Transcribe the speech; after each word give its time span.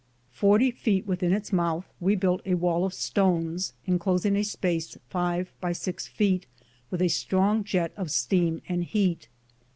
Forty 0.31 0.71
feet 0.71 1.05
within 1.05 1.31
its 1.31 1.53
mouth 1.53 1.85
we 1.99 2.15
built 2.15 2.41
a 2.43 2.55
wall 2.55 2.85
of 2.85 2.93
stones, 2.95 3.73
inclosing 3.85 4.35
a 4.35 4.43
space 4.43 4.97
five 5.09 5.51
by 5.61 5.73
six 5.73 6.07
feet 6.07 6.47
around 6.91 7.03
a 7.03 7.07
strong 7.07 7.63
jet 7.63 7.93
of 7.95 8.09
steam 8.09 8.63
and 8.67 8.83
heat. 8.83 9.27